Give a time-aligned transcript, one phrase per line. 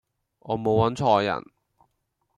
[0.39, 1.43] 我無搵錯人